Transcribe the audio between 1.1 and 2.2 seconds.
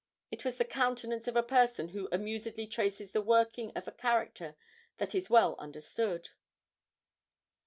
of a person who